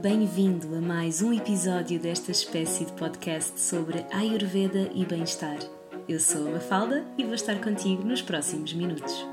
Bem-vindo 0.00 0.76
a 0.76 0.80
mais 0.80 1.22
um 1.22 1.32
episódio 1.32 1.98
desta 1.98 2.30
espécie 2.30 2.84
de 2.84 2.92
podcast 2.92 3.58
sobre 3.58 4.04
Ayurveda 4.12 4.90
e 4.94 5.06
bem-estar. 5.06 5.56
Eu 6.06 6.20
sou 6.20 6.48
a 6.48 6.50
Mafalda 6.50 7.06
e 7.16 7.24
vou 7.24 7.32
estar 7.32 7.58
contigo 7.62 8.04
nos 8.04 8.20
próximos 8.20 8.74
minutos. 8.74 9.26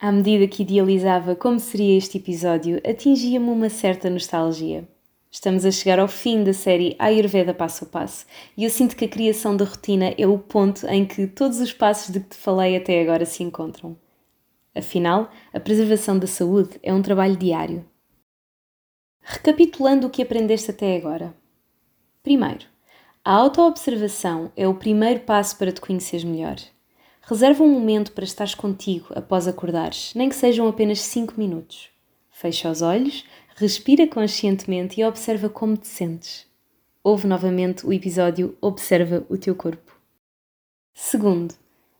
À 0.00 0.10
medida 0.10 0.48
que 0.48 0.62
idealizava 0.62 1.36
como 1.36 1.60
seria 1.60 1.98
este 1.98 2.16
episódio, 2.16 2.80
atingia-me 2.88 3.50
uma 3.50 3.68
certa 3.68 4.08
nostalgia. 4.08 4.88
Estamos 5.30 5.66
a 5.66 5.70
chegar 5.70 5.98
ao 5.98 6.08
fim 6.08 6.42
da 6.42 6.54
série 6.54 6.96
Ayurveda 6.98 7.52
Passo 7.52 7.84
a 7.84 7.88
Passo 7.88 8.24
e 8.56 8.64
eu 8.64 8.70
sinto 8.70 8.96
que 8.96 9.04
a 9.04 9.08
criação 9.08 9.54
da 9.54 9.66
rotina 9.66 10.14
é 10.16 10.26
o 10.26 10.38
ponto 10.38 10.86
em 10.86 11.04
que 11.04 11.26
todos 11.26 11.60
os 11.60 11.74
passos 11.74 12.10
de 12.10 12.20
que 12.20 12.30
te 12.30 12.36
falei 12.36 12.74
até 12.74 13.02
agora 13.02 13.26
se 13.26 13.42
encontram. 13.42 14.02
Afinal, 14.74 15.30
a 15.52 15.60
preservação 15.60 16.18
da 16.18 16.26
saúde 16.26 16.78
é 16.82 16.92
um 16.92 17.02
trabalho 17.02 17.36
diário. 17.36 17.84
Recapitulando 19.20 20.06
o 20.06 20.10
que 20.10 20.22
aprendeste 20.22 20.70
até 20.70 20.96
agora. 20.96 21.34
Primeiro, 22.22 22.66
a 23.24 23.32
autoobservação 23.32 24.52
é 24.56 24.66
o 24.66 24.74
primeiro 24.74 25.20
passo 25.20 25.56
para 25.56 25.72
te 25.72 25.80
conheceres 25.80 26.24
melhor. 26.24 26.56
Reserva 27.22 27.62
um 27.62 27.72
momento 27.72 28.12
para 28.12 28.24
estares 28.24 28.54
contigo 28.54 29.06
após 29.14 29.48
acordares, 29.48 30.12
nem 30.14 30.28
que 30.28 30.34
sejam 30.34 30.68
apenas 30.68 31.00
5 31.00 31.34
minutos. 31.38 31.88
Fecha 32.30 32.70
os 32.70 32.82
olhos, 32.82 33.24
Respira 33.56 34.04
conscientemente 34.08 35.00
e 35.00 35.04
observa 35.04 35.48
como 35.48 35.76
te 35.76 35.86
sentes. 35.86 36.44
Ouve 37.04 37.28
novamente 37.28 37.86
o 37.86 37.92
episódio 37.92 38.58
Observa 38.60 39.24
o 39.28 39.38
teu 39.38 39.54
corpo. 39.54 39.96
Segundo, 40.92 41.54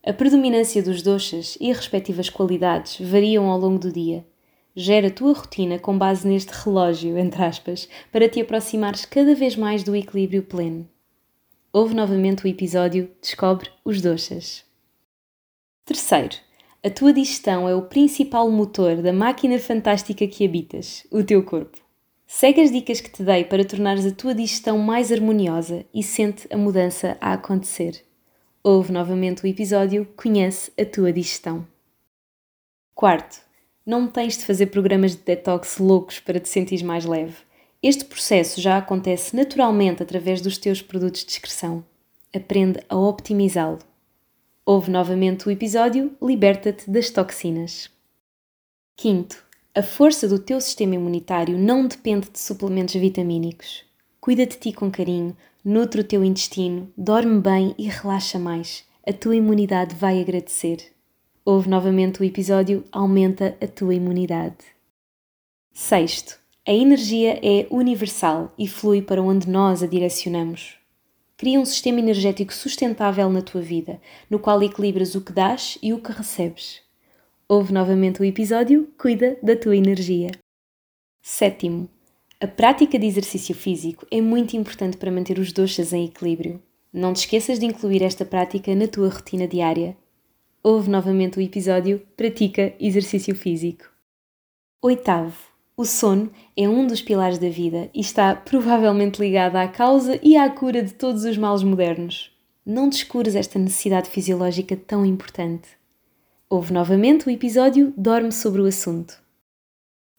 a 0.07 0.13
predominância 0.13 0.83
dos 0.83 1.01
doxas 1.01 1.57
e 1.59 1.71
as 1.71 1.79
respectivas 1.79 2.29
qualidades 2.29 2.99
variam 3.01 3.47
ao 3.47 3.59
longo 3.59 3.79
do 3.79 3.91
dia. 3.91 4.27
Gera 4.77 5.07
a 5.09 5.11
tua 5.11 5.33
rotina 5.33 5.79
com 5.79 5.97
base 5.97 6.29
neste 6.29 6.53
relógio, 6.53 7.17
entre 7.19 7.43
aspas, 7.43 7.89
para 8.13 8.29
te 8.29 8.41
aproximares 8.41 9.07
cada 9.07 9.35
vez 9.35 9.57
mais 9.57 9.83
do 9.83 9.97
equilíbrio 9.97 10.43
pleno. 10.43 10.87
Ouve 11.73 11.95
novamente 11.95 12.45
o 12.45 12.49
episódio 12.49 13.11
Descobre 13.21 13.71
os 13.85 14.03
doxas. 14.03 14.65
Terceiro, 15.87 16.37
a 16.85 16.91
tua 16.91 17.13
digestão 17.13 17.67
é 17.67 17.75
o 17.75 17.83
principal 17.83 18.51
motor 18.51 18.97
da 18.97 19.13
máquina 19.13 19.59
fantástica 19.59 20.27
que 20.27 20.45
habitas, 20.45 21.07
o 21.11 21.25
teu 21.25 21.43
corpo. 21.43 21.79
Segue 22.27 22.61
as 22.61 22.71
dicas 22.71 23.01
que 23.01 23.11
te 23.11 23.23
dei 23.23 23.45
para 23.45 23.65
tornares 23.65 24.05
a 24.05 24.13
tua 24.13 24.35
digestão 24.35 24.77
mais 24.77 25.11
harmoniosa 25.11 25.85
e 25.95 26.03
sente 26.03 26.47
a 26.53 26.57
mudança 26.59 27.17
a 27.21 27.33
acontecer. 27.33 28.05
Ouve 28.67 28.93
novamente 28.93 29.45
o 29.45 29.47
episódio 29.47 30.09
Conhece 30.17 30.73
a 30.81 30.87
tua 30.87 31.13
digestão. 31.13 31.67
Quarto, 32.95 33.43
não 33.85 34.07
tens 34.07 34.39
de 34.39 34.47
fazer 34.47 34.69
programas 34.69 35.11
de 35.15 35.19
detox 35.19 35.77
loucos 35.77 36.19
para 36.19 36.41
te 36.41 36.49
sentir 36.49 36.83
mais 36.83 37.05
leve. 37.05 37.37
Este 37.83 38.07
processo 38.07 38.59
já 38.63 38.79
acontece 38.79 39.37
naturalmente 39.37 40.03
através 40.03 40.41
dos 40.41 40.57
teus 40.57 40.81
produtos 40.81 41.27
de 41.27 41.33
excreção. 41.33 41.85
Aprende 42.35 42.81
a 42.89 42.97
optimizá-lo. 42.97 43.81
Ouve 44.65 44.91
novamente 44.91 45.47
o 45.47 45.51
episódio 45.51 46.17
Liberta-te 46.23 46.91
das 46.91 47.11
toxinas. 47.11 47.91
Quinto, 48.97 49.45
a 49.75 49.83
força 49.83 50.27
do 50.27 50.39
teu 50.39 50.59
sistema 50.59 50.95
imunitário 50.95 51.59
não 51.59 51.87
depende 51.87 52.31
de 52.31 52.39
suplementos 52.39 52.95
vitamínicos. 52.95 53.85
Cuida 54.23 54.47
de 54.47 54.57
ti 54.57 54.73
com 54.73 54.91
carinho, 54.91 55.37
nutre 55.65 56.03
o 56.03 56.05
teu 56.05 56.23
intestino, 56.23 56.93
dorme 56.97 57.41
bem 57.41 57.75
e 57.79 57.89
relaxa 57.89 58.39
mais. 58.39 58.85
A 59.07 59.13
tua 59.13 59.35
imunidade 59.35 59.95
vai 59.95 60.21
agradecer. 60.21 60.93
Ouve 61.43 61.71
novamente 61.71 62.21
o 62.21 62.25
episódio 62.25 62.85
Aumenta 62.93 63.57
a 63.61 63.67
tua 63.67 63.95
imunidade. 63.95 64.57
Sexto, 65.73 66.39
a 66.67 66.73
energia 66.73 67.41
é 67.43 67.67
universal 67.71 68.53
e 68.59 68.69
flui 68.69 69.01
para 69.01 69.23
onde 69.23 69.49
nós 69.49 69.83
a 69.83 69.87
direcionamos. 69.87 70.77
Cria 71.37 71.59
um 71.59 71.65
sistema 71.65 71.99
energético 71.99 72.53
sustentável 72.53 73.29
na 73.31 73.43
tua 73.43 73.61
vida, 73.61 74.01
no 74.31 74.39
qual 74.39 74.63
equilibras 74.63 75.15
o 75.15 75.21
que 75.21 75.33
dás 75.33 75.79
e 75.83 75.93
o 75.93 76.01
que 76.01 76.13
recebes. 76.13 76.83
Ouve 77.49 77.73
novamente 77.73 78.21
o 78.21 78.25
episódio 78.25 78.89
Cuida 78.99 79.37
da 79.43 79.57
tua 79.57 79.77
energia. 79.77 80.31
Sétimo, 81.23 81.89
a 82.41 82.47
prática 82.47 82.99
de 82.99 83.07
exercício 83.07 83.55
físico 83.55 84.07
é 84.11 84.21
muito 84.21 84.57
importante 84.57 84.97
para 84.97 85.11
manter 85.11 85.39
os 85.39 85.53
doxas 85.53 85.93
em 85.93 86.05
equilíbrio. 86.05 86.61
Não 86.93 87.13
te 87.13 87.21
esqueças 87.21 87.59
de 87.59 87.67
incluir 87.67 88.03
esta 88.03 88.25
prática 88.25 88.75
na 88.75 88.87
tua 88.87 89.09
rotina 89.09 89.47
diária. 89.47 89.97
Ouve 90.63 90.91
novamente 90.91 91.39
o 91.39 91.41
episódio 91.41 92.03
Pratica 92.17 92.75
exercício 92.79 93.35
físico. 93.35 93.85
Oitavo, 94.83 95.37
o 95.77 95.85
sono 95.85 96.31
é 96.57 96.69
um 96.69 96.87
dos 96.87 97.03
pilares 97.03 97.39
da 97.39 97.49
vida 97.49 97.89
e 97.95 98.01
está 98.01 98.35
provavelmente 98.35 99.21
ligado 99.21 99.57
à 99.57 99.67
causa 99.67 100.21
e 100.23 100.37
à 100.37 100.49
cura 100.51 100.83
de 100.83 100.93
todos 100.93 101.25
os 101.25 101.39
males 101.39 101.63
modernos. 101.63 102.31
Não 102.67 102.89
descures 102.89 103.35
esta 103.35 103.59
necessidade 103.59 104.11
fisiológica 104.11 104.77
tão 104.77 105.05
importante. 105.07 105.69
Ouve 106.51 106.73
novamente 106.73 107.27
o 107.27 107.31
episódio 107.31 107.93
Dorme 107.97 108.33
sobre 108.33 108.61
o 108.61 108.67
assunto. 108.67 109.24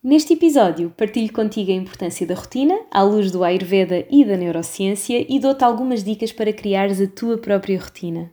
Neste 0.08 0.34
episódio, 0.34 0.94
partilho 0.96 1.34
contigo 1.34 1.72
a 1.72 1.74
importância 1.74 2.28
da 2.28 2.36
rotina, 2.36 2.80
à 2.92 3.02
luz 3.02 3.32
do 3.32 3.44
Ayurveda 3.44 4.06
e 4.08 4.24
da 4.24 4.38
neurociência, 4.38 5.26
e 5.28 5.40
dou-te 5.40 5.64
algumas 5.64 6.04
dicas 6.04 6.32
para 6.32 6.54
criares 6.54 7.02
a 7.02 7.08
tua 7.08 7.40
própria 7.40 7.82
rotina. 7.82 8.32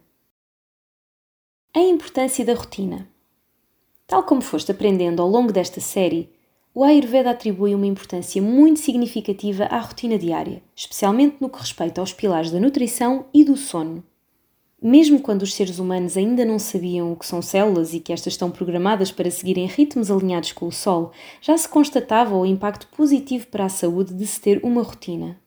A 1.74 1.80
importância 1.80 2.44
da 2.44 2.52
rotina. 2.52 3.08
Tal 4.06 4.22
como 4.22 4.42
foste 4.42 4.70
aprendendo 4.70 5.22
ao 5.22 5.28
longo 5.30 5.50
desta 5.50 5.80
série, 5.80 6.28
o 6.74 6.84
Ayurveda 6.84 7.30
atribui 7.30 7.74
uma 7.74 7.86
importância 7.86 8.42
muito 8.42 8.78
significativa 8.78 9.64
à 9.64 9.78
rotina 9.78 10.18
diária, 10.18 10.62
especialmente 10.76 11.38
no 11.40 11.48
que 11.48 11.58
respeita 11.58 12.02
aos 12.02 12.12
pilares 12.12 12.50
da 12.50 12.60
nutrição 12.60 13.24
e 13.32 13.46
do 13.46 13.56
sono. 13.56 14.04
Mesmo 14.84 15.20
quando 15.20 15.42
os 15.42 15.54
seres 15.54 15.78
humanos 15.78 16.16
ainda 16.16 16.44
não 16.44 16.58
sabiam 16.58 17.12
o 17.12 17.16
que 17.16 17.24
são 17.24 17.40
células 17.40 17.94
e 17.94 18.00
que 18.00 18.12
estas 18.12 18.32
estão 18.32 18.50
programadas 18.50 19.12
para 19.12 19.30
seguirem 19.30 19.66
ritmos 19.66 20.10
alinhados 20.10 20.50
com 20.50 20.66
o 20.66 20.72
Sol, 20.72 21.12
já 21.40 21.56
se 21.56 21.68
constatava 21.68 22.36
o 22.36 22.44
impacto 22.44 22.88
positivo 22.88 23.46
para 23.46 23.66
a 23.66 23.68
saúde 23.68 24.12
de 24.12 24.26
se 24.26 24.40
ter 24.40 24.60
uma 24.64 24.82
rotina. 24.82 25.38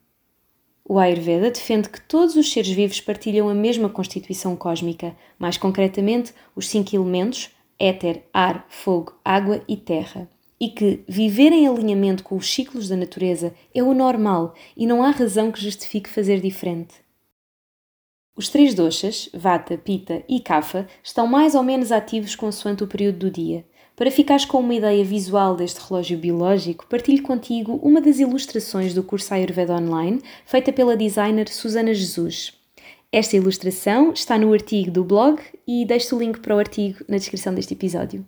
O 0.88 0.98
Ayurveda 0.98 1.52
defende 1.52 1.90
que 1.90 2.00
todos 2.00 2.38
os 2.38 2.50
seres 2.50 2.70
vivos 2.70 3.02
partilham 3.02 3.50
a 3.50 3.54
mesma 3.54 3.90
constituição 3.90 4.56
cósmica, 4.56 5.14
mais 5.38 5.58
concretamente 5.58 6.34
os 6.56 6.70
cinco 6.70 6.96
elementos: 6.96 7.50
éter, 7.78 8.24
ar, 8.34 8.66
fogo, 8.70 9.20
água 9.26 9.62
e 9.68 9.76
terra 9.76 10.30
e 10.58 10.70
que 10.70 11.04
viver 11.08 11.52
em 11.52 11.68
alinhamento 11.68 12.24
com 12.24 12.38
os 12.38 12.50
ciclos 12.50 12.88
da 12.88 12.96
natureza 12.96 13.54
é 13.74 13.84
o 13.84 13.94
normal 13.94 14.54
e 14.78 14.88
não 14.88 15.04
há 15.04 15.10
razão 15.10 15.52
que 15.52 15.62
justifique 15.62 16.10
fazer 16.10 16.40
diferente. 16.40 17.05
Os 18.38 18.50
três 18.50 18.74
doxas, 18.74 19.30
Vata, 19.34 19.78
Pita 19.78 20.22
e 20.28 20.42
Kapha, 20.42 20.88
estão 21.02 21.26
mais 21.26 21.56
ou 21.56 21.64
menos 21.64 21.90
ativos 21.90 22.36
consoante 22.36 22.84
o 22.84 22.88
período 22.88 23.20
do 23.20 23.32
dia. 23.32 23.66
Para 23.96 24.12
ficares 24.12 24.44
com 24.44 24.60
uma 24.60 24.76
ideia 24.76 25.06
visual 25.06 25.56
deste 25.56 25.80
relógio 25.80 26.18
biológico, 26.18 26.86
partilho 26.88 27.24
contigo 27.24 27.80
uma 27.82 28.02
das 28.02 28.20
ilustrações 28.20 28.94
do 28.94 29.02
curso 29.02 29.34
Ayurveda 29.34 29.76
Online, 29.76 30.22
feita 30.46 30.74
pela 30.74 30.98
designer 30.98 31.48
Susana 31.48 31.94
Jesus. 31.94 32.52
Esta 33.10 33.38
ilustração 33.38 34.12
está 34.12 34.38
no 34.38 34.52
artigo 34.52 34.92
do 34.92 35.06
blog 35.06 35.42
e 35.66 35.86
deixo 35.86 36.14
o 36.14 36.20
link 36.20 36.42
para 36.42 36.58
o 36.58 36.60
artigo 36.60 37.06
na 37.08 37.16
descrição 37.16 37.54
deste 37.54 37.74
episódio. 37.74 38.28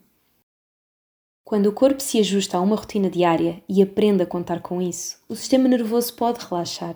Quando 1.43 1.67
o 1.67 1.73
corpo 1.73 2.01
se 2.01 2.17
ajusta 2.17 2.55
a 2.55 2.61
uma 2.61 2.77
rotina 2.77 3.09
diária 3.09 3.61
e 3.67 3.81
aprende 3.81 4.23
a 4.23 4.25
contar 4.25 4.61
com 4.61 4.81
isso, 4.81 5.17
o 5.27 5.35
sistema 5.35 5.67
nervoso 5.67 6.13
pode 6.13 6.45
relaxar. 6.45 6.95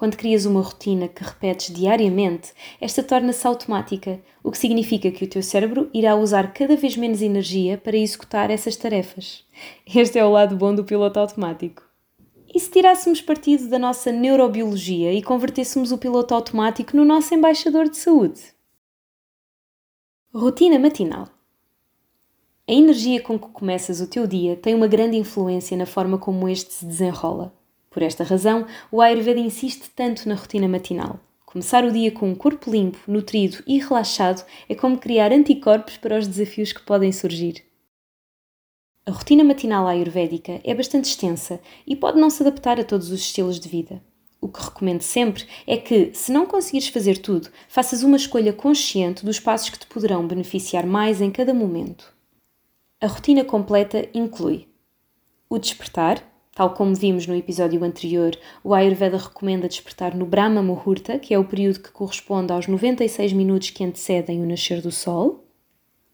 Quando 0.00 0.16
crias 0.16 0.46
uma 0.46 0.62
rotina 0.62 1.08
que 1.08 1.22
repetes 1.22 1.74
diariamente, 1.74 2.54
esta 2.80 3.02
torna-se 3.02 3.46
automática, 3.46 4.18
o 4.42 4.50
que 4.50 4.56
significa 4.56 5.10
que 5.10 5.26
o 5.26 5.28
teu 5.28 5.42
cérebro 5.42 5.90
irá 5.92 6.16
usar 6.16 6.54
cada 6.54 6.74
vez 6.74 6.96
menos 6.96 7.20
energia 7.20 7.76
para 7.76 7.98
executar 7.98 8.50
essas 8.50 8.76
tarefas. 8.76 9.44
Este 9.86 10.18
é 10.18 10.24
o 10.24 10.30
lado 10.30 10.56
bom 10.56 10.74
do 10.74 10.84
piloto 10.84 11.20
automático. 11.20 11.82
E 12.48 12.58
se 12.58 12.70
tirássemos 12.70 13.20
partido 13.20 13.68
da 13.68 13.78
nossa 13.78 14.10
neurobiologia 14.10 15.12
e 15.12 15.20
convertêssemos 15.20 15.92
o 15.92 15.98
piloto 15.98 16.34
automático 16.34 16.96
no 16.96 17.04
nosso 17.04 17.34
embaixador 17.34 17.86
de 17.86 17.98
saúde? 17.98 18.40
Rotina 20.34 20.78
matinal. 20.78 21.28
A 22.66 22.72
energia 22.72 23.20
com 23.20 23.38
que 23.38 23.48
começas 23.48 24.00
o 24.00 24.06
teu 24.06 24.26
dia 24.26 24.56
tem 24.56 24.74
uma 24.74 24.88
grande 24.88 25.18
influência 25.18 25.76
na 25.76 25.84
forma 25.84 26.16
como 26.16 26.48
este 26.48 26.72
se 26.72 26.86
desenrola. 26.86 27.59
Por 27.90 28.02
esta 28.02 28.22
razão, 28.22 28.66
o 28.90 29.00
Ayurveda 29.00 29.40
insiste 29.40 29.90
tanto 29.90 30.28
na 30.28 30.36
rotina 30.36 30.68
matinal. 30.68 31.18
Começar 31.44 31.84
o 31.84 31.90
dia 31.90 32.12
com 32.12 32.30
um 32.30 32.34
corpo 32.36 32.70
limpo, 32.70 32.98
nutrido 33.08 33.58
e 33.66 33.80
relaxado 33.80 34.46
é 34.68 34.74
como 34.76 34.96
criar 34.96 35.32
anticorpos 35.32 35.96
para 35.96 36.16
os 36.16 36.28
desafios 36.28 36.72
que 36.72 36.82
podem 36.82 37.10
surgir. 37.10 37.64
A 39.04 39.10
rotina 39.10 39.42
matinal 39.42 39.88
ayurvédica 39.88 40.60
é 40.62 40.72
bastante 40.72 41.06
extensa 41.06 41.60
e 41.84 41.96
pode 41.96 42.20
não 42.20 42.30
se 42.30 42.44
adaptar 42.44 42.78
a 42.78 42.84
todos 42.84 43.10
os 43.10 43.18
estilos 43.18 43.58
de 43.58 43.68
vida. 43.68 44.00
O 44.40 44.48
que 44.48 44.62
recomendo 44.62 45.02
sempre 45.02 45.44
é 45.66 45.76
que, 45.76 46.14
se 46.14 46.30
não 46.30 46.46
conseguires 46.46 46.88
fazer 46.88 47.18
tudo, 47.18 47.50
faças 47.68 48.04
uma 48.04 48.16
escolha 48.16 48.52
consciente 48.52 49.24
dos 49.24 49.40
passos 49.40 49.70
que 49.70 49.80
te 49.80 49.88
poderão 49.88 50.28
beneficiar 50.28 50.86
mais 50.86 51.20
em 51.20 51.32
cada 51.32 51.52
momento. 51.52 52.14
A 53.00 53.08
rotina 53.08 53.44
completa 53.44 54.08
inclui 54.14 54.68
o 55.48 55.58
despertar, 55.58 56.22
tal 56.54 56.74
como 56.74 56.94
vimos 56.94 57.26
no 57.26 57.34
episódio 57.34 57.82
anterior, 57.84 58.36
o 58.62 58.74
Ayurveda 58.74 59.16
recomenda 59.16 59.68
despertar 59.68 60.14
no 60.14 60.26
Brahma 60.26 60.62
Muhurta, 60.62 61.18
que 61.18 61.32
é 61.32 61.38
o 61.38 61.44
período 61.44 61.80
que 61.80 61.92
corresponde 61.92 62.52
aos 62.52 62.66
96 62.66 63.32
minutos 63.32 63.70
que 63.70 63.84
antecedem 63.84 64.42
o 64.42 64.46
nascer 64.46 64.82
do 64.82 64.90
sol. 64.90 65.44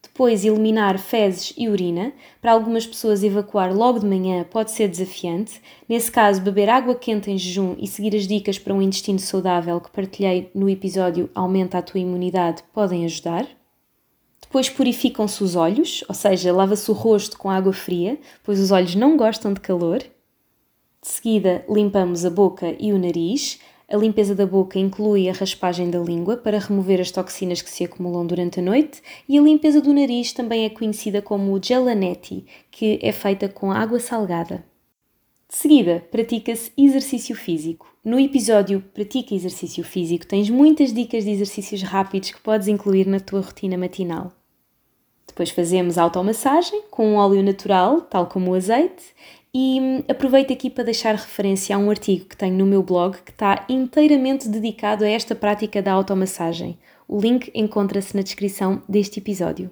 Depois, 0.01 0.45
eliminar 0.45 0.97
fezes 0.97 1.53
e 1.57 1.67
urina. 1.67 2.13
Para 2.41 2.51
algumas 2.51 2.87
pessoas, 2.87 3.23
evacuar 3.23 3.75
logo 3.75 3.99
de 3.99 4.05
manhã 4.05 4.45
pode 4.49 4.71
ser 4.71 4.87
desafiante. 4.87 5.61
Nesse 5.87 6.11
caso, 6.11 6.41
beber 6.41 6.69
água 6.69 6.95
quente 6.95 7.29
em 7.29 7.37
jejum 7.37 7.75
e 7.77 7.87
seguir 7.87 8.15
as 8.15 8.27
dicas 8.27 8.57
para 8.57 8.73
um 8.73 8.81
intestino 8.81 9.19
saudável 9.19 9.79
que 9.81 9.91
partilhei 9.91 10.49
no 10.55 10.69
episódio 10.69 11.29
Aumenta 11.35 11.77
a 11.77 11.81
tua 11.81 11.99
imunidade 11.99 12.63
podem 12.73 13.05
ajudar. 13.05 13.47
Depois 14.41 14.69
purificam-se 14.69 15.43
os 15.43 15.55
olhos, 15.55 16.03
ou 16.07 16.15
seja, 16.15 16.53
lava-se 16.53 16.89
o 16.89 16.93
rosto 16.93 17.37
com 17.37 17.49
água 17.49 17.73
fria, 17.73 18.17
pois 18.43 18.59
os 18.59 18.71
olhos 18.71 18.95
não 18.95 19.17
gostam 19.17 19.53
de 19.53 19.59
calor. 19.59 20.03
De 21.07 21.13
seguida, 21.13 21.63
limpamos 21.69 22.25
a 22.25 22.29
boca 22.29 22.75
e 22.77 22.91
o 22.91 22.99
nariz. 22.99 23.61
A 23.87 23.95
limpeza 23.95 24.35
da 24.35 24.45
boca 24.45 24.77
inclui 24.77 25.29
a 25.29 25.31
raspagem 25.31 25.89
da 25.89 25.99
língua 25.99 26.35
para 26.35 26.59
remover 26.59 26.99
as 26.99 27.11
toxinas 27.11 27.61
que 27.61 27.69
se 27.69 27.85
acumulam 27.85 28.27
durante 28.27 28.59
a 28.59 28.61
noite 28.61 29.01
e 29.25 29.37
a 29.37 29.41
limpeza 29.41 29.79
do 29.79 29.93
nariz 29.93 30.33
também 30.33 30.65
é 30.65 30.69
conhecida 30.69 31.21
como 31.21 31.53
o 31.53 31.63
gelaneti, 31.63 32.45
que 32.69 32.99
é 33.01 33.13
feita 33.13 33.47
com 33.47 33.71
água 33.71 34.01
salgada. 34.01 34.65
De 35.47 35.55
seguida, 35.55 36.05
pratica-se 36.11 36.73
exercício 36.77 37.37
físico. 37.37 37.87
No 38.03 38.19
episódio 38.19 38.83
Pratica 38.93 39.33
Exercício 39.33 39.85
Físico 39.85 40.27
tens 40.27 40.49
muitas 40.49 40.93
dicas 40.93 41.23
de 41.23 41.31
exercícios 41.31 41.83
rápidos 41.83 42.31
que 42.31 42.41
podes 42.41 42.67
incluir 42.67 43.07
na 43.07 43.21
tua 43.21 43.39
rotina 43.39 43.77
matinal. 43.77 44.33
Depois 45.37 45.51
fazemos 45.51 45.99
automassagem 45.99 46.81
com 46.89 47.09
um 47.09 47.15
óleo 47.15 47.43
natural, 47.43 48.01
tal 48.01 48.25
como 48.25 48.49
o 48.49 48.55
azeite, 48.55 49.13
e 49.53 49.79
hum, 49.79 50.03
aproveito 50.09 50.51
aqui 50.51 50.67
para 50.67 50.85
deixar 50.85 51.13
referência 51.13 51.75
a 51.75 51.79
um 51.79 51.91
artigo 51.91 52.25
que 52.25 52.35
tenho 52.35 52.57
no 52.57 52.65
meu 52.65 52.81
blog 52.81 53.17
que 53.23 53.29
está 53.29 53.63
inteiramente 53.69 54.49
dedicado 54.49 55.03
a 55.03 55.07
esta 55.07 55.35
prática 55.35 55.79
da 55.79 55.91
automassagem. 55.91 56.79
O 57.07 57.21
link 57.21 57.51
encontra-se 57.53 58.15
na 58.15 58.23
descrição 58.23 58.81
deste 58.89 59.19
episódio. 59.19 59.69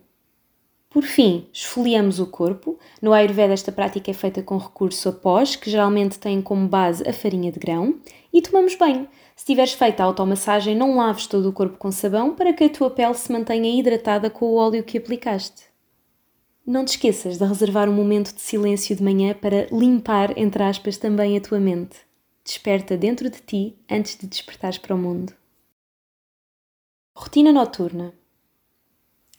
Por 0.96 1.04
fim, 1.04 1.46
esfoliamos 1.52 2.22
o 2.22 2.26
corpo. 2.26 2.80
No 3.02 3.12
Ayurveda, 3.12 3.52
esta 3.52 3.70
prática 3.70 4.10
é 4.10 4.14
feita 4.14 4.42
com 4.42 4.58
recurso 4.58 5.10
a 5.10 5.12
pós, 5.12 5.54
que 5.54 5.70
geralmente 5.70 6.18
tem 6.18 6.42
como 6.42 6.70
base 6.70 7.06
a 7.06 7.12
farinha 7.12 7.52
de 7.52 7.60
grão, 7.60 8.00
e 8.32 8.42
tomamos 8.42 8.76
banho. 8.76 9.06
Se 9.36 9.44
tiveres 9.44 9.74
feito 9.74 10.00
a 10.00 10.06
automassagem, 10.06 10.74
não 10.74 10.96
laves 10.96 11.28
todo 11.28 11.50
o 11.50 11.52
corpo 11.52 11.78
com 11.78 11.92
sabão 11.92 12.34
para 12.34 12.54
que 12.54 12.64
a 12.64 12.70
tua 12.70 12.90
pele 12.90 13.14
se 13.14 13.30
mantenha 13.30 13.78
hidratada 13.78 14.30
com 14.30 14.46
o 14.46 14.56
óleo 14.56 14.86
que 14.86 14.98
aplicaste. 14.98 15.64
Não 16.66 16.86
te 16.86 16.92
esqueças 16.92 17.38
de 17.38 17.44
reservar 17.44 17.90
um 17.90 17.94
momento 17.94 18.34
de 18.34 18.40
silêncio 18.40 18.96
de 18.96 19.04
manhã 19.04 19.34
para 19.34 19.68
limpar, 19.74 20.38
entre 20.38 20.64
aspas, 20.64 20.96
também 20.96 21.36
a 21.36 21.42
tua 21.42 21.60
mente. 21.60 21.98
Desperta 22.42 22.96
dentro 22.96 23.30
de 23.30 23.42
ti 23.42 23.76
antes 23.92 24.18
de 24.18 24.28
despertares 24.28 24.78
para 24.78 24.96
o 24.96 24.98
mundo. 24.98 25.34
Rotina 27.14 27.52
noturna. 27.52 28.14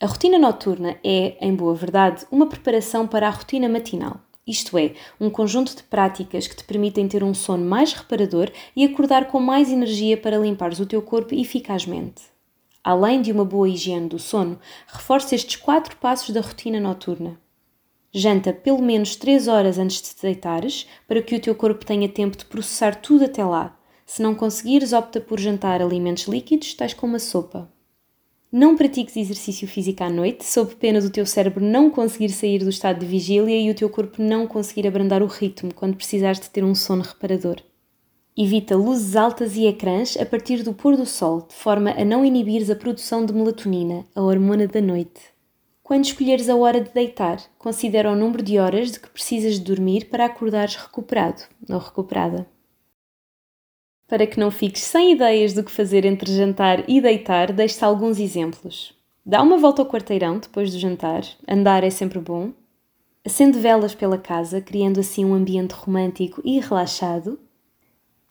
A 0.00 0.06
rotina 0.06 0.38
noturna 0.38 0.98
é, 1.02 1.36
em 1.40 1.54
boa 1.54 1.74
verdade, 1.74 2.26
uma 2.30 2.46
preparação 2.46 3.06
para 3.06 3.26
a 3.26 3.30
rotina 3.30 3.68
matinal. 3.68 4.20
Isto 4.46 4.78
é, 4.78 4.94
um 5.20 5.28
conjunto 5.30 5.74
de 5.74 5.82
práticas 5.82 6.46
que 6.46 6.56
te 6.56 6.64
permitem 6.64 7.08
ter 7.08 7.24
um 7.24 7.34
sono 7.34 7.64
mais 7.64 7.92
reparador 7.92 8.50
e 8.74 8.84
acordar 8.84 9.26
com 9.26 9.40
mais 9.40 9.70
energia 9.72 10.16
para 10.16 10.38
limpares 10.38 10.78
o 10.78 10.86
teu 10.86 11.02
corpo 11.02 11.34
eficazmente 11.34 12.36
além 12.86 13.20
de 13.20 13.32
uma 13.32 13.44
boa 13.44 13.68
higiene 13.68 14.08
do 14.08 14.16
sono, 14.16 14.60
reforça 14.86 15.34
estes 15.34 15.56
quatro 15.56 15.96
passos 15.96 16.32
da 16.32 16.40
rotina 16.40 16.78
noturna. 16.78 17.36
Janta 18.12 18.52
pelo 18.52 18.80
menos 18.80 19.16
3 19.16 19.48
horas 19.48 19.76
antes 19.76 20.00
de 20.00 20.14
te 20.14 20.22
deitares, 20.22 20.86
para 21.08 21.20
que 21.20 21.34
o 21.34 21.40
teu 21.40 21.52
corpo 21.56 21.84
tenha 21.84 22.08
tempo 22.08 22.36
de 22.36 22.44
processar 22.44 22.94
tudo 22.94 23.24
até 23.24 23.44
lá. 23.44 23.76
Se 24.06 24.22
não 24.22 24.36
conseguires, 24.36 24.92
opta 24.92 25.20
por 25.20 25.40
jantar 25.40 25.82
alimentos 25.82 26.28
líquidos, 26.28 26.74
tais 26.74 26.94
como 26.94 27.16
a 27.16 27.18
sopa. 27.18 27.68
Não 28.50 28.76
pratiques 28.76 29.16
exercício 29.16 29.66
físico 29.66 30.04
à 30.04 30.08
noite, 30.08 30.44
sob 30.44 30.76
pena 30.76 31.00
do 31.00 31.10
teu 31.10 31.26
cérebro 31.26 31.64
não 31.64 31.90
conseguir 31.90 32.28
sair 32.28 32.60
do 32.60 32.70
estado 32.70 33.00
de 33.00 33.06
vigília 33.06 33.58
e 33.58 33.68
o 33.70 33.74
teu 33.74 33.90
corpo 33.90 34.22
não 34.22 34.46
conseguir 34.46 34.86
abrandar 34.86 35.20
o 35.20 35.26
ritmo 35.26 35.74
quando 35.74 35.96
precisares 35.96 36.38
de 36.38 36.48
ter 36.48 36.62
um 36.62 36.74
sono 36.74 37.02
reparador. 37.02 37.56
Evita 38.36 38.76
luzes 38.76 39.16
altas 39.16 39.56
e 39.56 39.66
ecrãs 39.66 40.16
a 40.16 40.24
partir 40.24 40.62
do 40.62 40.72
pôr 40.72 40.96
do 40.96 41.04
sol, 41.04 41.46
de 41.48 41.54
forma 41.54 41.90
a 41.90 42.04
não 42.04 42.24
inibires 42.24 42.70
a 42.70 42.76
produção 42.76 43.26
de 43.26 43.32
melatonina, 43.32 44.04
a 44.14 44.22
hormona 44.22 44.68
da 44.68 44.80
noite. 44.80 45.20
Quando 45.82 46.04
escolheres 46.04 46.48
a 46.48 46.54
hora 46.54 46.80
de 46.80 46.90
deitar, 46.90 47.40
considera 47.58 48.12
o 48.12 48.16
número 48.16 48.42
de 48.42 48.58
horas 48.58 48.92
de 48.92 49.00
que 49.00 49.08
precisas 49.08 49.54
de 49.54 49.60
dormir 49.60 50.06
para 50.06 50.26
acordares 50.26 50.76
recuperado 50.76 51.42
ou 51.68 51.78
recuperada. 51.78 52.46
Para 54.08 54.26
que 54.26 54.38
não 54.38 54.50
fiques 54.50 54.82
sem 54.82 55.12
ideias 55.12 55.52
do 55.52 55.64
que 55.64 55.70
fazer 55.70 56.04
entre 56.04 56.32
jantar 56.32 56.88
e 56.88 57.00
deitar, 57.00 57.52
deixo-te 57.52 57.84
alguns 57.84 58.18
exemplos. 58.18 58.94
Dá 59.24 59.42
uma 59.42 59.58
volta 59.58 59.82
ao 59.82 59.88
quarteirão 59.88 60.38
depois 60.38 60.72
do 60.72 60.78
jantar, 60.78 61.22
andar 61.48 61.82
é 61.82 61.90
sempre 61.90 62.20
bom. 62.20 62.52
Acende 63.24 63.58
velas 63.58 63.94
pela 63.94 64.18
casa, 64.18 64.60
criando 64.60 65.00
assim 65.00 65.24
um 65.24 65.34
ambiente 65.34 65.72
romântico 65.72 66.40
e 66.44 66.60
relaxado 66.60 67.38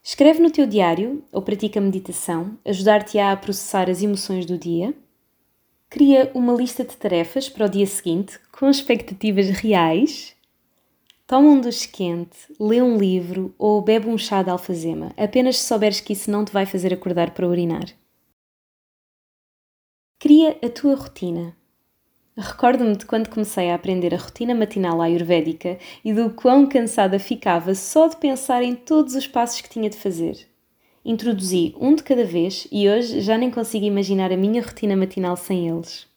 Escreve 0.08 0.40
no 0.40 0.52
teu 0.52 0.68
diário 0.68 1.24
ou 1.32 1.42
pratica 1.42 1.82
meditação, 1.82 2.60
ajudar-te-á 2.64 3.32
a 3.32 3.36
processar 3.36 3.90
as 3.90 4.04
emoções 4.04 4.46
do 4.46 4.56
dia. 4.56 4.94
Cria 5.90 6.30
uma 6.36 6.54
lista 6.54 6.84
de 6.84 6.96
tarefas 6.96 7.50
para 7.50 7.66
o 7.66 7.70
dia 7.70 7.88
seguinte 7.88 8.40
com 8.52 8.70
expectativas 8.70 9.50
reais. 9.50 10.35
Toma 11.28 11.50
um 11.50 11.60
duche 11.60 11.88
quente, 11.88 12.38
lê 12.60 12.84
um 12.84 13.00
livro 13.00 13.56
ou 13.58 13.82
bebe 13.82 14.08
um 14.08 14.16
chá 14.16 14.44
de 14.44 14.52
alfazema, 14.52 15.12
apenas 15.18 15.58
se 15.58 15.66
souberes 15.66 16.00
que 16.00 16.14
isso 16.14 16.30
não 16.30 16.46
te 16.46 16.52
vai 16.52 16.68
fazer 16.68 16.94
acordar 16.94 17.32
para 17.32 17.48
urinar. 17.48 17.86
Cria 20.20 20.56
a 20.64 20.70
tua 20.70 20.94
rotina. 20.94 21.58
Recordo-me 22.38 22.96
de 22.96 23.08
quando 23.08 23.30
comecei 23.30 23.72
a 23.72 23.76
aprender 23.76 24.14
a 24.14 24.20
rotina 24.20 24.54
matinal 24.54 25.02
ayurvédica 25.02 25.80
e 26.04 26.14
do 26.14 26.30
quão 26.30 26.70
cansada 26.70 27.18
ficava 27.18 27.74
só 27.74 28.08
de 28.08 28.18
pensar 28.18 28.62
em 28.62 28.76
todos 28.76 29.16
os 29.16 29.28
passos 29.28 29.62
que 29.62 29.70
tinha 29.70 29.90
de 29.90 29.98
fazer. 29.98 30.48
Introduzi 31.04 31.76
um 31.80 31.96
de 31.96 32.04
cada 32.04 32.24
vez 32.24 32.68
e 32.72 32.88
hoje 32.88 33.22
já 33.22 33.36
nem 33.36 33.50
consigo 33.50 33.86
imaginar 33.86 34.32
a 34.32 34.38
minha 34.38 34.62
rotina 34.62 34.96
matinal 34.96 35.36
sem 35.36 35.70
eles. 35.70 36.08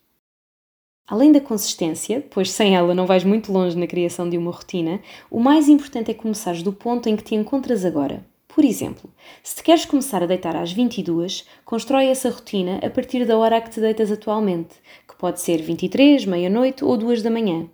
Além 1.08 1.32
da 1.32 1.40
consistência, 1.40 2.22
pois 2.28 2.50
sem 2.50 2.76
ela 2.76 2.94
não 2.94 3.06
vais 3.06 3.24
muito 3.24 3.50
longe 3.50 3.74
na 3.78 3.86
criação 3.86 4.28
de 4.28 4.36
uma 4.36 4.50
rotina, 4.50 5.00
o 5.30 5.40
mais 5.40 5.66
importante 5.66 6.10
é 6.10 6.14
começares 6.14 6.62
do 6.62 6.70
ponto 6.70 7.08
em 7.08 7.16
que 7.16 7.24
te 7.24 7.34
encontras 7.34 7.82
agora. 7.82 8.26
Por 8.46 8.62
exemplo, 8.62 9.08
se 9.42 9.56
te 9.56 9.62
queres 9.62 9.86
começar 9.86 10.22
a 10.22 10.26
deitar 10.26 10.54
às 10.54 10.70
22, 10.70 11.46
constrói 11.64 12.08
essa 12.08 12.28
rotina 12.28 12.78
a 12.84 12.90
partir 12.90 13.24
da 13.24 13.38
hora 13.38 13.56
a 13.56 13.60
que 13.62 13.70
te 13.70 13.80
deitas 13.80 14.12
atualmente, 14.12 14.74
que 15.08 15.16
pode 15.16 15.40
ser 15.40 15.62
23, 15.62 16.26
meia-noite 16.26 16.84
ou 16.84 16.94
2 16.94 17.22
da 17.22 17.30
manhã. 17.30 17.66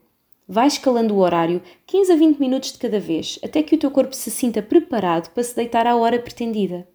Vai 0.47 0.69
escalando 0.69 1.15
o 1.15 1.19
horário 1.19 1.61
15 1.89 2.13
a 2.13 2.17
20 2.17 2.39
minutos 2.39 2.71
de 2.71 2.79
cada 2.79 3.01
vez, 3.01 3.41
até 3.43 3.65
que 3.65 3.75
o 3.75 3.79
teu 3.79 3.91
corpo 3.91 4.15
se 4.15 4.31
sinta 4.31 4.63
preparado 4.63 5.31
para 5.31 5.43
se 5.43 5.57
deitar 5.57 5.89
à 5.89 5.97
hora 5.97 6.21
pretendida. 6.21 6.87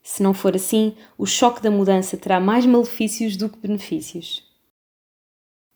Se 0.00 0.22
não 0.22 0.32
for 0.32 0.54
assim, 0.54 0.94
o 1.16 1.26
choque 1.26 1.60
da 1.60 1.72
mudança 1.72 2.16
terá 2.16 2.38
mais 2.38 2.64
malefícios 2.64 3.36
do 3.36 3.48
que 3.48 3.58
benefícios. 3.58 4.47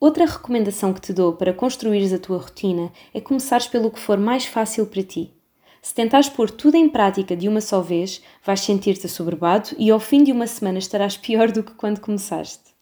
Outra 0.02 0.26
recomendação 0.26 0.92
que 0.92 1.00
te 1.00 1.12
dou 1.12 1.32
para 1.34 1.54
construires 1.54 2.12
a 2.12 2.18
tua 2.18 2.36
rotina 2.36 2.90
é 3.14 3.20
começares 3.20 3.68
pelo 3.68 3.88
que 3.88 4.00
for 4.00 4.18
mais 4.18 4.44
fácil 4.44 4.84
para 4.84 5.04
ti. 5.04 5.32
Se 5.80 5.94
tentares 5.94 6.28
pôr 6.28 6.50
tudo 6.50 6.76
em 6.76 6.88
prática 6.88 7.36
de 7.36 7.48
uma 7.48 7.60
só 7.60 7.80
vez, 7.80 8.20
vais 8.44 8.58
sentir-te 8.58 9.06
assoberbado 9.06 9.68
e 9.78 9.92
ao 9.92 10.00
fim 10.00 10.24
de 10.24 10.32
uma 10.32 10.48
semana 10.48 10.80
estarás 10.80 11.16
pior 11.16 11.52
do 11.52 11.62
que 11.62 11.74
quando 11.74 12.00
começaste. 12.00 12.74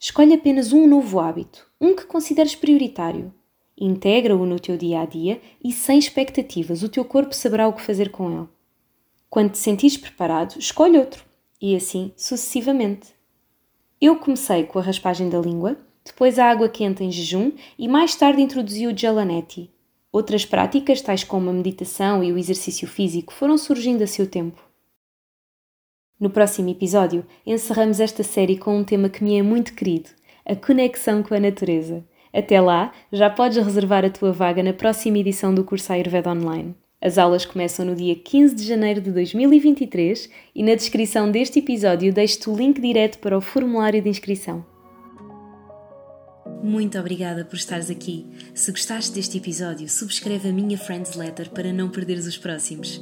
Escolhe 0.00 0.32
apenas 0.32 0.72
um 0.72 0.88
novo 0.88 1.20
hábito, 1.20 1.68
um 1.78 1.94
que 1.94 2.06
consideres 2.06 2.54
prioritário. 2.54 3.34
Integra-o 3.78 4.46
no 4.46 4.58
teu 4.58 4.78
dia 4.78 5.02
a 5.02 5.04
dia 5.04 5.42
e 5.62 5.72
sem 5.72 5.98
expectativas, 5.98 6.82
o 6.82 6.88
teu 6.88 7.04
corpo 7.04 7.34
saberá 7.34 7.68
o 7.68 7.74
que 7.74 7.82
fazer 7.82 8.10
com 8.10 8.30
ele. 8.30 8.48
Quando 9.28 9.50
te 9.50 9.58
sentires 9.58 9.98
preparado, 9.98 10.58
escolhe 10.58 10.96
outro 10.96 11.22
e 11.60 11.76
assim 11.76 12.12
sucessivamente. 12.16 13.08
Eu 14.00 14.16
comecei 14.16 14.64
com 14.64 14.78
a 14.78 14.82
raspagem 14.82 15.28
da 15.28 15.38
língua, 15.38 15.76
depois 16.04 16.38
a 16.38 16.46
água 16.46 16.68
quente 16.68 17.04
em 17.04 17.10
jejum 17.10 17.52
e 17.78 17.88
mais 17.88 18.14
tarde 18.14 18.42
introduzi 18.42 18.86
o 18.86 18.96
Gelaneti, 18.96 19.70
Outras 20.12 20.44
práticas, 20.44 21.00
tais 21.00 21.24
como 21.24 21.48
a 21.48 21.52
meditação 21.54 22.22
e 22.22 22.30
o 22.30 22.36
exercício 22.36 22.86
físico, 22.86 23.32
foram 23.32 23.56
surgindo 23.56 24.04
a 24.04 24.06
seu 24.06 24.26
tempo. 24.26 24.62
No 26.20 26.28
próximo 26.28 26.68
episódio, 26.68 27.24
encerramos 27.46 27.98
esta 27.98 28.22
série 28.22 28.58
com 28.58 28.76
um 28.76 28.84
tema 28.84 29.08
que 29.08 29.24
me 29.24 29.38
é 29.38 29.42
muito 29.42 29.72
querido: 29.72 30.10
a 30.44 30.54
conexão 30.54 31.22
com 31.22 31.34
a 31.34 31.40
natureza. 31.40 32.04
Até 32.30 32.60
lá, 32.60 32.92
já 33.10 33.30
podes 33.30 33.64
reservar 33.64 34.04
a 34.04 34.10
tua 34.10 34.32
vaga 34.32 34.62
na 34.62 34.74
próxima 34.74 35.18
edição 35.18 35.54
do 35.54 35.64
curso 35.64 35.92
Ayurveda 35.92 36.30
Online. 36.30 36.74
As 37.00 37.16
aulas 37.18 37.46
começam 37.46 37.84
no 37.84 37.96
dia 37.96 38.14
15 38.14 38.54
de 38.54 38.64
janeiro 38.64 39.00
de 39.00 39.10
2023 39.10 40.30
e 40.54 40.62
na 40.62 40.74
descrição 40.74 41.30
deste 41.30 41.58
episódio 41.58 42.12
deixo-te 42.12 42.48
o 42.48 42.56
link 42.56 42.80
direto 42.80 43.18
para 43.18 43.36
o 43.36 43.40
formulário 43.40 44.00
de 44.00 44.08
inscrição. 44.08 44.71
Muito 46.62 46.98
obrigada 46.98 47.44
por 47.44 47.56
estares 47.56 47.90
aqui. 47.90 48.24
Se 48.54 48.70
gostaste 48.70 49.12
deste 49.12 49.36
episódio, 49.36 49.88
subscreve 49.88 50.48
a 50.48 50.52
minha 50.52 50.78
Friends 50.78 51.16
Letter 51.16 51.50
para 51.50 51.72
não 51.72 51.90
perderes 51.90 52.26
os 52.26 52.38
próximos. 52.38 53.00